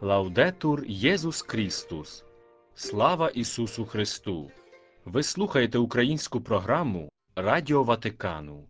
[0.00, 2.24] Лаудетур Єсус Крістус.
[2.74, 4.50] Слава Ісусу Христу!
[5.04, 8.64] Ви слухаєте українську програму Радіо Ватикану.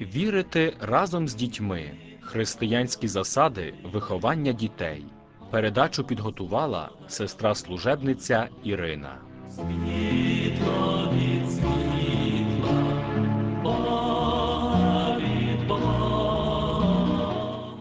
[0.00, 1.90] Вірити разом з дітьми.
[2.20, 5.04] Християнські засади виховання дітей.
[5.50, 9.18] Передачу підготувала сестра служебниця Ірина.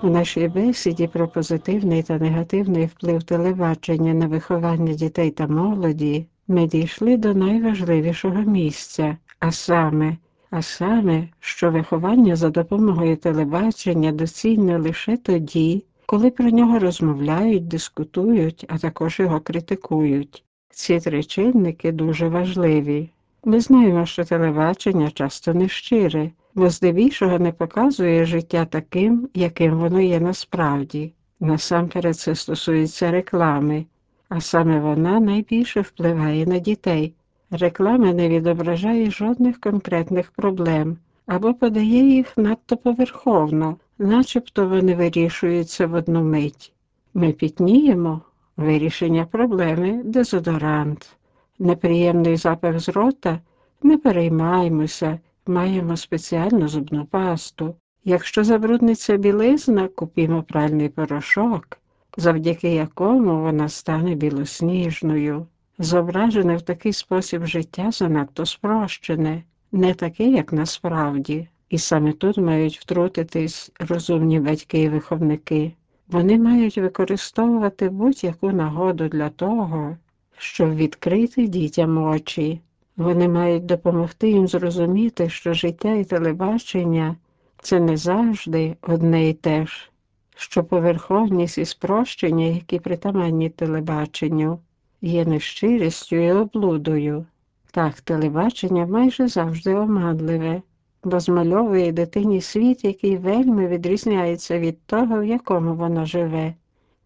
[0.03, 6.67] У нашій бесіді про позитивний та негативний вплив телебачення на виховання дітей та молоді ми
[6.67, 10.17] дійшли до найважливішого місця, а саме,
[10.55, 18.65] а саме, що виховання за допомогою телебачення доцільне лише тоді, коли про нього розмовляють, дискутують,
[18.69, 20.43] а також його критикують.
[20.69, 23.09] Ці три чинники дуже важливі.
[23.45, 30.19] Ми знаємо, що телебачення часто нещире, бо здебільшого не показує життя таким, яким воно є
[30.19, 31.13] насправді.
[31.39, 33.85] Насамперед це стосується реклами,
[34.29, 37.13] а саме вона найбільше впливає на дітей.
[37.55, 45.93] Реклама не відображає жодних конкретних проблем або подає їх надто поверховно, начебто вони вирішуються в
[45.93, 46.73] одну мить.
[47.13, 48.21] Ми пітніємо
[48.57, 51.15] вирішення проблеми дезодорант.
[51.59, 53.39] Неприємний запах з рота
[53.83, 57.75] не переймаємося, маємо спеціальну зубну пасту.
[58.03, 61.77] Якщо забрудниться білизна, купімо пральний порошок,
[62.17, 65.47] завдяки якому вона стане білосніжною.
[65.83, 71.47] Зображене в такий спосіб життя занадто спрощене, не таке, як насправді.
[71.69, 75.73] І саме тут мають втрутитись розумні батьки і виховники.
[76.07, 79.97] Вони мають використовувати будь-яку нагоду для того,
[80.37, 82.61] щоб відкрити дітям очі.
[82.97, 87.15] Вони мають допомогти їм зрозуміти, що життя і телебачення
[87.61, 89.89] це не завжди одне і те ж,
[90.35, 94.59] що поверховність і спрощення, які притаманні телебаченню,
[95.03, 97.25] є нещирістю і облудою.
[97.71, 100.61] Так, телебачення майже завжди оманливе
[101.03, 106.53] розмальовує дитині світ, який вельми відрізняється від того, в якому вона живе.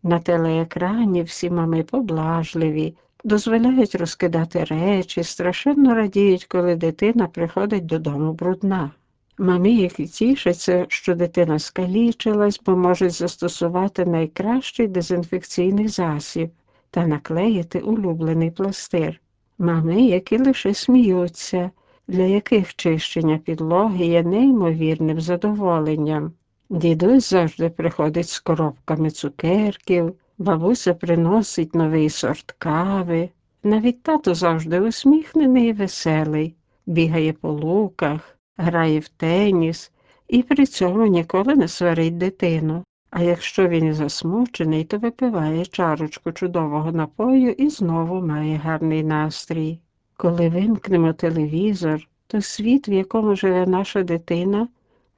[0.04, 8.92] На телеекрані всі мами поблажливі, дозволяють розкидати речі, страшенно радіють, коли дитина приходить додому брудна.
[9.38, 16.50] Мамі, які тішаться, що дитина скалічилась, бо можуть застосувати найкращий дезінфекційний засіб
[16.92, 19.22] та наклеїти улюблений пластир.
[19.58, 21.72] Мами, які лише сміються,
[22.08, 26.34] для яких чищення підлоги є неймовірним задоволенням.
[26.70, 33.30] Дідусь завжди приходить з коробками цукерків, бабуся приносить новий сорт кави.
[33.64, 36.56] Навіть тато завжди усміхнений і веселий,
[36.86, 39.92] бігає по луках, грає в теніс
[40.28, 42.84] і при цьому ніколи не сварить дитину.
[43.10, 49.80] А якщо він засмучений, то випиває чарочку чудового напою і знову має гарний настрій.
[50.18, 54.68] Коли вимкнемо телевізор, то світ, в якому живе наша дитина,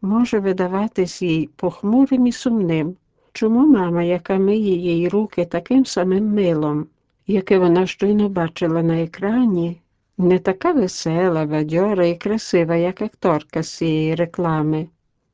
[0.02, 2.96] може видаватись їй похмурим і сумним.
[3.34, 6.88] Чому мама, яка миє їй руки таким самим милом,
[7.28, 9.82] яке вона щойно бачила на екрані,
[10.18, 14.88] не така весела, бадьора і красива, як акторка з цієї реклами?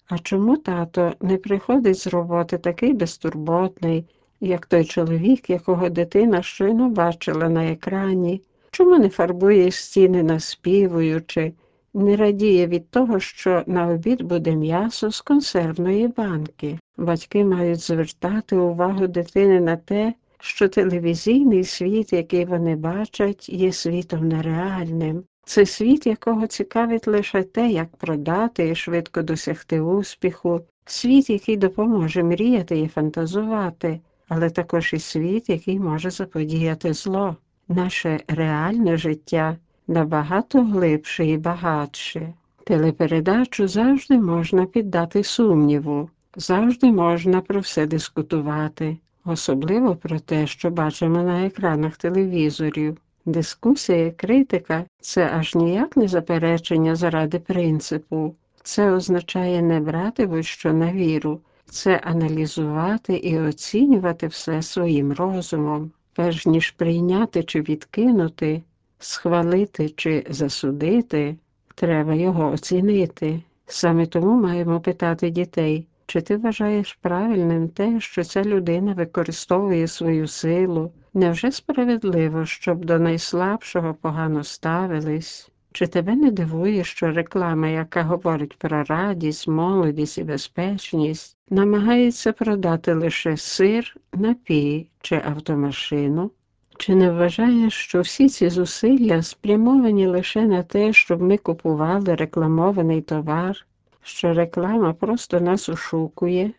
[0.07, 4.05] А чому тато не приходить з роботи такий безтурботний,
[4.39, 8.41] як той чоловік, якого дитина щойно бачила на екрані?
[8.71, 11.53] Чому не фарбує стіни наспівуючи,
[11.94, 16.79] не радіє від того, що на обід буде м'ясо з консервної банки?
[16.97, 24.27] Батьки мають звертати увагу дитини на те, що телевізійний світ, який вони бачать, є світом
[24.27, 25.24] нереальним.
[25.45, 32.24] Це світ, якого цікавить лише те, як продати і швидко досягти успіху, світ, який допоможе
[32.24, 37.36] мріяти і фантазувати, але також і світ, який може заподіяти зло
[37.68, 39.57] наше реальне життя
[39.88, 42.33] набагато глибше і багатше.
[42.65, 51.24] Телепередачу завжди можна піддати сумніву, завжди можна про все дискутувати, особливо про те, що бачимо
[51.24, 52.97] на екранах телевізорів.
[53.25, 58.36] Дискусія критика це аж ніяк не заперечення заради принципу.
[58.63, 66.45] Це означає не брати будь-що на віру, це аналізувати і оцінювати все своїм розумом, перш
[66.45, 68.63] ніж прийняти чи відкинути,
[69.00, 71.36] схвалити чи засудити,
[71.75, 73.42] треба його оцінити.
[73.68, 80.28] Саме тому маємо питати дітей, чи ти вважаєш правильним те, що ця людина використовує свою
[80.28, 80.92] силу?
[81.17, 85.50] Невже справедливо, щоб до найслабшого погано ставились?
[85.71, 92.94] Чи тебе не дивує, що реклама, яка говорить про радість, молодість і безпечність, намагається продати
[92.94, 96.31] лише сир, напій чи автомашину?
[96.77, 103.01] Чи не вважаєш, що всі ці зусилля спрямовані лише на те, щоб ми купували рекламований
[103.01, 103.65] товар,
[104.01, 106.51] що реклама просто нас ошукує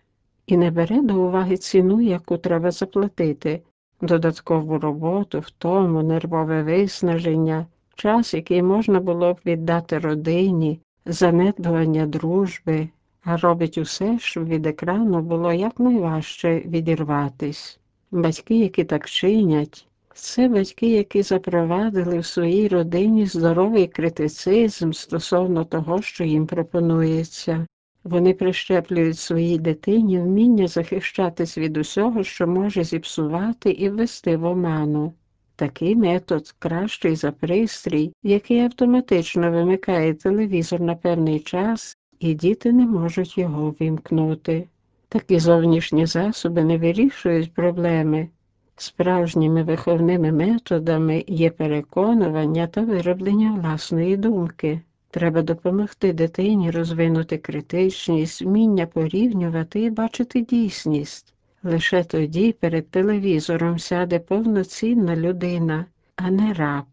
[0.47, 3.63] і не бере до уваги ціну, яку треба заплатити,
[4.01, 12.89] додаткову роботу, втому, нервове виснаження, час, який можна було б віддати родині, занедбування дружби,
[13.25, 17.79] а робить усе, щоб від екрану було якнайважче відірватись.
[18.11, 26.03] Батьки, які так чинять, це батьки, які запровадили в своїй родині здоровий критицизм стосовно того,
[26.03, 27.67] що їм пропонується.
[28.07, 35.13] Вони прищеплюють своїй дитині вміння захищатись від усього, що може зіпсувати і ввести в оману.
[35.57, 42.87] Такий метод кращий за пристрій, який автоматично вимикає телевізор на певний час, і діти не
[42.87, 44.69] можуть його вимкнути.
[45.09, 48.29] Такі зовнішні засоби не вирішують проблеми.
[48.77, 54.81] Справжніми виховними методами є переконування та вироблення власної думки.
[55.17, 61.35] Треба допомогти дитині розвинути критичність, вміння порівнювати і бачити дійсність.
[61.63, 65.85] Лише тоді перед телевізором сяде повноцінна людина,
[66.17, 66.85] а не раб,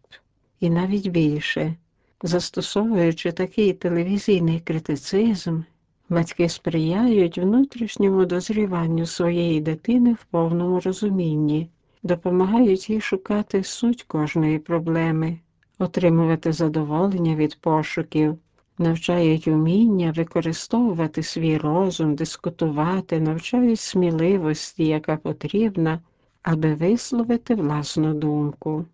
[0.60, 1.74] і навіть більше.
[2.22, 5.60] Застосовуючи такий телевізійний критицизм,
[6.08, 11.68] батьки сприяють внутрішньому дозріванню своєї дитини в повному розумінні,
[12.02, 15.38] допомагають їй шукати суть кожної проблеми,
[15.78, 18.38] отримувати задоволення від пошуків,
[18.78, 26.00] навчають уміння використовувати свій розум, дискутувати, навчають сміливості, яка потрібна,
[26.42, 28.84] аби висловити власну думку.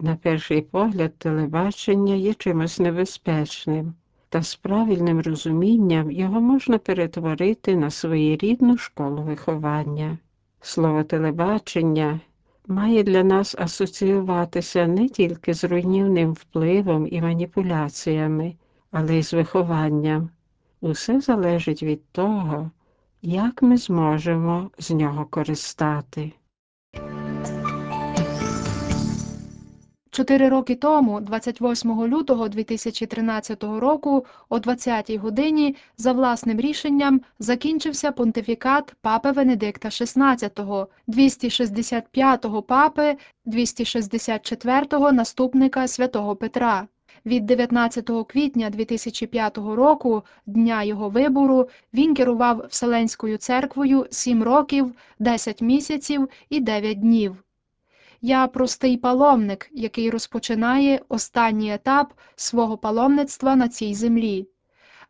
[0.00, 3.94] На перший погляд, телебачення є чимось небезпечним,
[4.28, 10.18] та з правильним розумінням його можна перетворити на своєрідну школу виховання.
[10.60, 12.20] Слово телебачення
[12.68, 18.56] має для нас асоціюватися не тільки з руйнівним впливом і маніпуляціями,
[18.90, 20.30] але й з вихованням.
[20.80, 22.70] Усе залежить від того,
[23.22, 26.32] як ми зможемо з нього користати.
[30.18, 38.94] Чотири роки тому, 28 лютого 2013 року, о 20 годині, за власним рішенням закінчився понтифікат
[39.00, 43.16] папи Венедикта XVI, 265-го папи,
[43.46, 46.88] 264-го наступника святого Петра.
[47.26, 55.62] Від 19 квітня 2005 року, дня його вибору, він керував Вселенською церквою 7 років, 10
[55.62, 57.36] місяців і 9 днів.
[58.20, 64.48] Я простий паломник, який розпочинає останній етап свого паломництва на цій землі.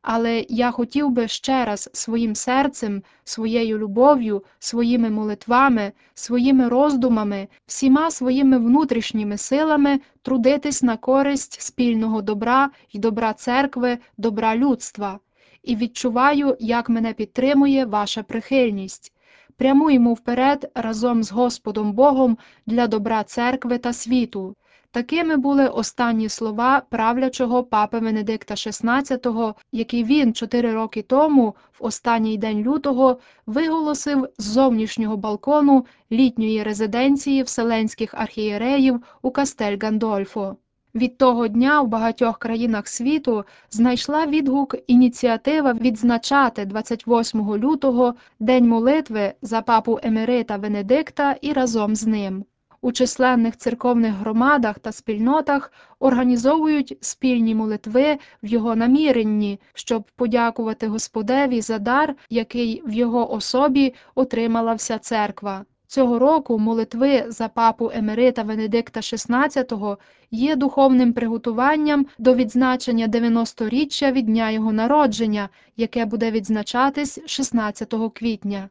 [0.02, 8.10] Але я хотів би ще раз своїм серцем, своєю любов'ю, своїми молитвами, своїми роздумами, всіма
[8.10, 15.20] своїми внутрішніми силами трудитись на користь спільного добра й добра церкви, добра людства,
[15.62, 19.12] і відчуваю, як мене підтримує ваша прихильність.
[19.58, 24.54] Прямуємо вперед разом з Господом Богом для добра церкви та світу.
[24.90, 32.38] Такими були останні слова правлячого папи Венедикта XVI, які він чотири роки тому, в останній
[32.38, 40.56] день лютого, виголосив з зовнішнього балкону літньої резиденції вселенських архієреїв у Кастель Гандольфо.
[40.98, 49.32] Від того дня в багатьох країнах світу знайшла відгук ініціатива відзначати 28 лютого День молитви
[49.42, 52.44] за папу Емерита Венедикта і разом з ним.
[52.80, 61.60] У численних церковних громадах та спільнотах організовують спільні молитви в його наміренні, щоб подякувати Господеві
[61.60, 65.64] за дар, який в його особі отримала вся церква.
[65.90, 69.96] Цього року молитви за папу Емерита Венедикта XVI
[70.30, 78.68] є духовним приготуванням до відзначення 90-річчя від дня його народження, яке буде відзначатись 16 квітня.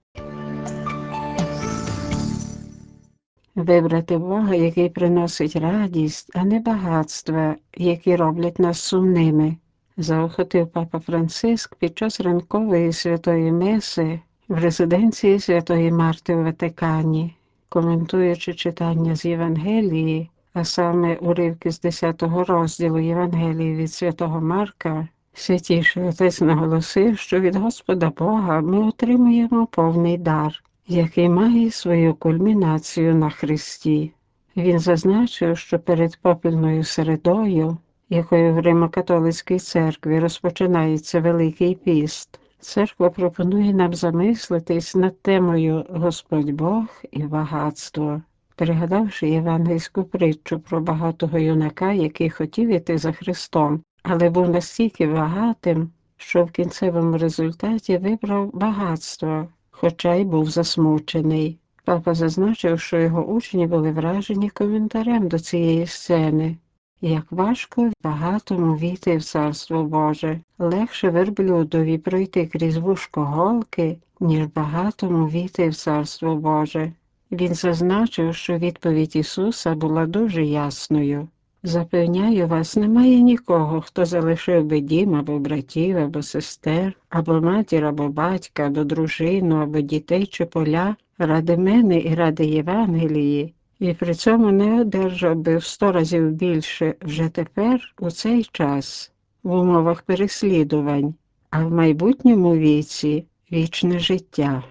[3.56, 9.58] Вибрати Бога, який приносить радість, а не багатства, які роблять нас сумними,
[9.98, 17.36] заохотив папа Франциск під час ранкової святої меси в резиденції Святої Марти у Ватикані,
[17.70, 26.04] коментуючи читання з Євангелії, а саме уривки з 10 розділу Євангелії від святого Марка, святіший
[26.04, 33.30] отець наголосив, що від Господа Бога ми отримуємо повний дар, який має свою кульмінацію на
[33.30, 34.12] Христі.
[34.58, 37.78] Він зазначив, що перед попільною середою,
[38.10, 46.86] якою в Римо-католицькій церкві розпочинається Великий піст, церква пропонує нам замислитись над темою Господь Бог
[47.12, 48.22] і багатство,
[48.56, 55.92] пригадавши євангельську притчу про багатого юнака, який хотів іти за Христом, але був настільки багатим,
[56.18, 61.60] що в кінцевому результаті вибрав багатство, хоча й був засмучений.
[61.86, 66.58] Папа зазначив, що його учні були вражені коментарем до цієї сцени.
[67.02, 75.28] Як важко багатому війти в царство Боже, легше верблюдові пройти крізь вушко голки, ніж багатому
[75.28, 76.92] війти в царство Боже.
[77.32, 81.28] Він зазначив, що відповідь Ісуса була дуже ясною.
[81.64, 88.10] Запевняю вас, немає нікого, хто залишив би дім або братів, або сестер, або матір, або
[88.10, 94.52] батька, або дружину, або дітей чи поля ради мене і ради Євангелії, і при цьому
[94.52, 99.12] не одержав би в сто разів більше вже тепер, у цей час,
[99.44, 101.14] в умовах переслідувань,
[101.50, 104.64] а в майбутньому віці вічне життя.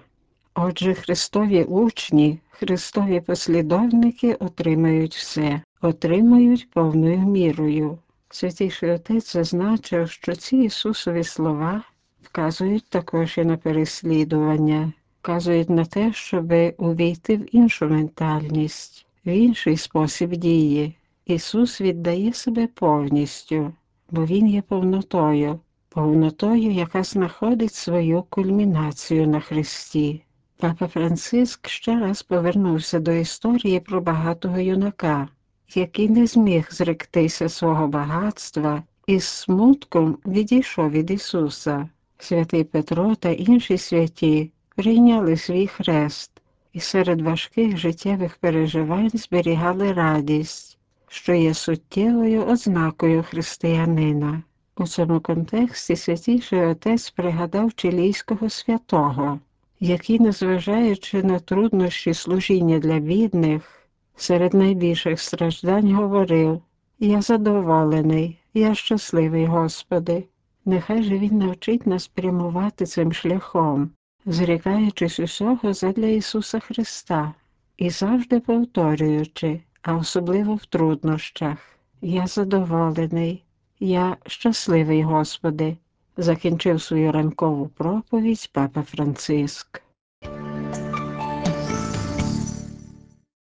[0.55, 7.97] Отже, Христові учні, Христові послідовники отримають все, отримають повною мірою.
[8.29, 11.83] Святіший Отець зазначив, що ці Ісусові слова
[12.21, 14.93] вказують також і на переслідування,
[15.27, 20.95] вказують на те, щоб увійти в іншу ментальність, в інший спосіб дії.
[21.25, 23.73] Ісус віддає себе повністю,
[24.11, 30.23] бо Він є повнотою, повнотою, яка знаходить свою кульмінацію на Христі.
[30.57, 35.27] Папа Франциск ще раз повернувся до історії про багатого юнака,
[35.75, 41.89] який не зміг зректися свого багатства і з смутком відійшов від Ісуса.
[42.17, 46.31] Святий Петро та інші святі прийняли свій хрест
[46.73, 54.43] і серед важких життєвих переживань зберігали радість, що є суттєвою ознакою християнина.
[54.77, 59.39] У цьому контексті святіший отець пригадав чилійського святого,
[59.79, 66.61] який, незважаючи на труднощі служіння для бідних, серед найбільших страждань говорив
[66.99, 70.23] Я задоволений, я щасливий, Господи.
[70.65, 73.91] Нехай же Він навчить нас прямувати цим шляхом,
[74.27, 77.33] зрікаючись усього задля Ісуса Христа
[77.77, 81.57] і завжди повторюючи, а особливо в труднощах.
[82.01, 83.43] Я задоволений,
[83.79, 85.77] я щасливий, Господи,
[86.17, 89.81] закінчив свою ранкову проповідь Папа Франциск.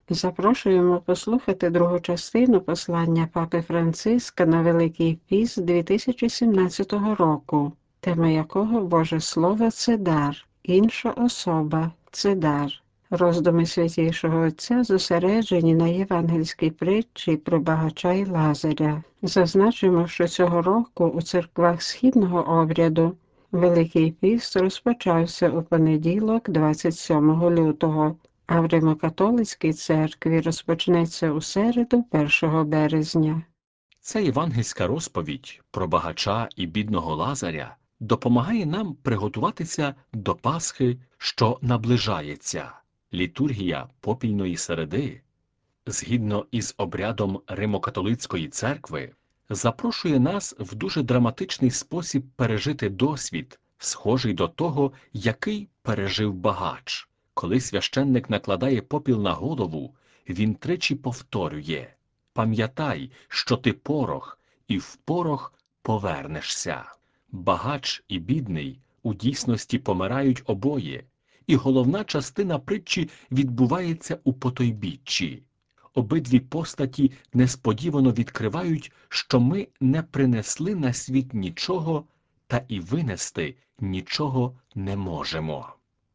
[0.09, 9.21] Запрошуємо послухати другу частину послання Папи Франциска на Великий Піс 2017 року, тема якого Боже
[9.21, 12.83] Слово це дар, інша особа це дар.
[13.11, 19.03] Роздуми святішого Отця зосереджені на євангельській притчі про багача і Лазаря.
[19.23, 23.17] Зазначимо, що цього року у церквах східного обряду
[23.53, 32.05] Великий піст розпочався у понеділок, 27 лютого, а в Римокатолицькій церкві розпочнеться у середу
[32.43, 33.43] 1 березня.
[34.01, 42.73] Ця євангельська розповідь про багача і бідного Лазаря допомагає нам приготуватися до Пасхи, що наближається.
[43.13, 45.21] Літургія попільної середи,
[45.87, 49.13] згідно із обрядом Римокатолицької церкви,
[49.51, 57.09] запрошує нас в дуже драматичний спосіб пережити досвід, схожий до того, який пережив багач.
[57.35, 59.95] Коли священник накладає попіл на голову,
[60.29, 61.89] він тричі повторює
[62.33, 64.39] Пам'ятай, що ти порох,
[64.69, 66.96] і в порох повернешся.
[67.37, 71.05] Багач і бідний у дійсності помирають обоє,
[71.47, 75.43] і головна частина притчі відбувається у потойбіччі.
[75.95, 82.05] Обидві постаті несподівано відкривають, що ми не принесли на світ нічого
[82.47, 85.69] та і винести нічого не можемо.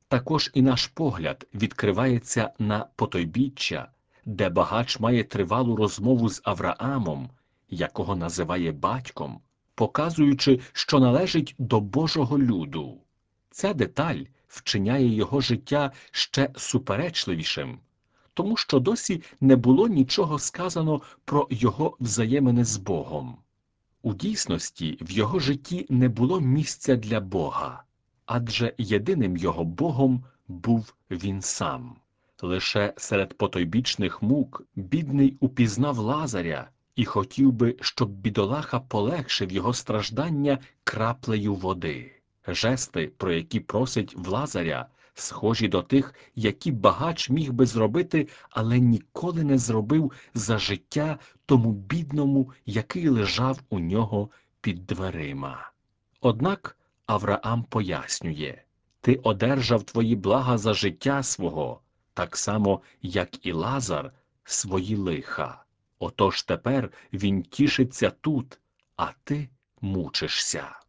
[0.08, 3.92] Також і наш погляд відкривається на потойбіччя,
[4.26, 7.30] де багач має тривалу розмову з Авраамом,
[7.70, 9.42] якого називає батьком,
[9.82, 12.98] показуючи, що належить до Божого люду.
[13.52, 17.80] Ця деталь вчиняє його життя ще суперечливішим,
[18.34, 23.38] тому що досі не було нічого сказано про його взаємини з Богом.
[24.02, 27.84] У дійсності в його житті не було місця для Бога,
[28.26, 31.96] адже єдиним його Богом був він сам.
[32.42, 40.60] Лише серед потойбічних мук бідний упізнав Лазаря і хотів би, щоб бідолаха полегшив його страждання
[40.84, 42.12] краплею води.
[42.48, 48.80] Жести, про які просить в Лазаря, схожі до тих, які багач міг би зробити, але
[48.80, 54.30] ніколи не зробив за життя тому бідному, який лежав у нього
[54.62, 55.72] під дверима.
[56.22, 58.62] Однак Авраам пояснює
[59.02, 61.82] ти одержав твої блага за життя свого,
[62.14, 64.12] так само, як і Лазар
[64.44, 65.64] свої лиха.
[66.02, 68.60] Отож тепер він тішиться тут,
[68.96, 69.50] а ти
[69.82, 70.80] мучишся.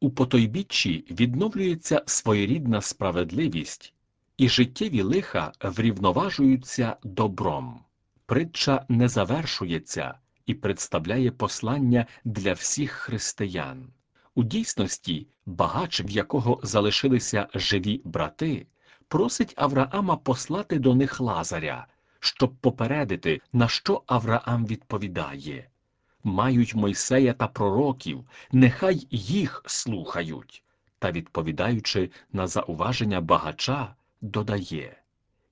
[0.00, 3.94] У потойбіччі відновлюється своєрідна справедливість,
[4.36, 7.80] і життєві лиха врівноважуються добром.
[8.26, 10.14] Притча не завершується
[10.46, 13.86] і представляє послання для всіх християн.
[14.34, 18.66] У дійсності багач, в якого залишилися живі брати,
[19.08, 21.86] просить Авраама послати до них Лазаря,
[22.20, 25.68] щоб попередити, на що Авраам відповідає
[26.24, 30.64] мають Мойсея та пророків, нехай їх слухають.
[30.98, 34.96] Та, відповідаючи на зауваження багача, додає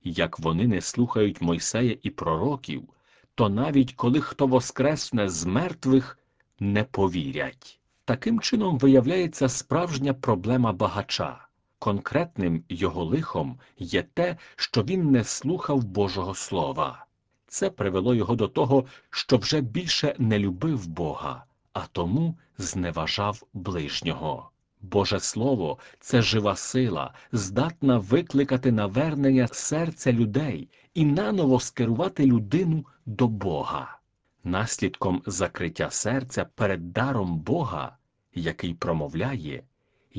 [0.07, 2.89] як вони не слухають Мойсея і пророків,
[3.35, 6.19] то навіть коли хто воскресне з мертвих,
[6.61, 7.81] не повірять.
[8.05, 11.46] Таким чином виявляється справжня проблема багача.
[11.79, 17.07] Конкретним його лихом є те, що він не слухав Божого Слова.
[17.47, 24.51] Це привело його до того, що вже більше не любив Бога, а тому зневажав ближнього.
[24.81, 33.29] Боже Слово це жива сила, здатна викликати навернення серця людей і наново скерувати людину до
[33.29, 33.99] Бога.
[34.45, 37.97] Наслідком закриття серця перед даром Бога,
[38.35, 39.63] який промовляє,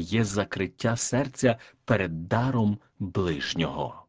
[0.02, 4.04] є закриття серця перед даром ближнього.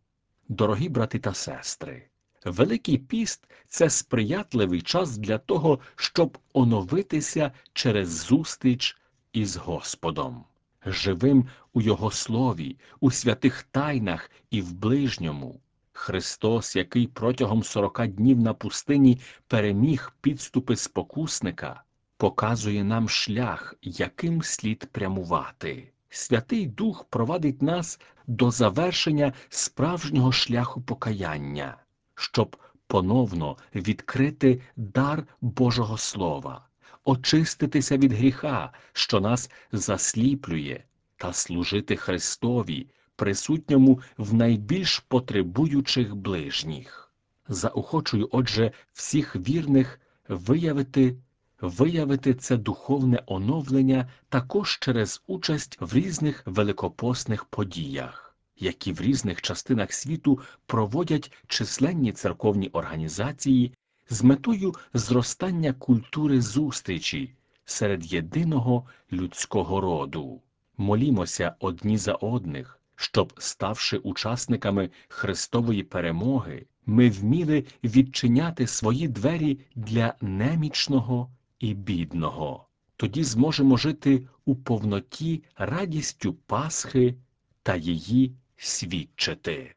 [0.49, 2.09] Дорогі брати та сестри,
[2.45, 8.97] Великий піст це сприятливий час для того, щоб оновитися через зустріч
[9.33, 10.45] із Господом,
[10.87, 15.61] живим у Його слові, у святих тайнах і в ближньому.
[15.93, 21.83] Христос, який протягом сорока днів на пустині переміг підступи спокусника,
[22.19, 25.93] показує нам шлях, яким слід прямувати.
[26.09, 31.77] Святий Дух провадить нас до завершення справжнього шляху покаяння
[32.19, 36.69] щоб поновно відкрити дар Божого Слова,
[37.05, 40.81] очиститися від гріха, що нас засліплює,
[41.17, 47.13] та служити Христові, присутньому в найбільш потребуючих ближніх.
[47.49, 51.17] Заохочую, отже, всіх вірних виявити,
[51.61, 59.93] виявити це духовне оновлення також через участь в різних великопосних подіях які в різних частинах
[59.93, 63.75] світу проводять численні церковні організації
[64.11, 70.43] з метою зростання культури зустрічі серед єдиного людського роду.
[70.77, 80.15] Молімося одні за одних, щоб, ставши учасниками Христової перемоги, ми вміли відчиняти свої двері для
[80.21, 82.69] немічного і бідного.
[82.97, 87.15] Тоді зможемо жити у повноті радістю Пасхи
[87.63, 89.75] та її свідчити.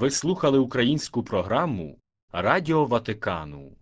[0.00, 1.98] Ви слухали українську програму
[2.32, 3.76] Радіо Ватикану.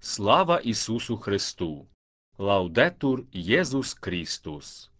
[0.00, 1.86] Слава Ісусу Христу!
[2.38, 4.90] Лаудетур Єсус Христос!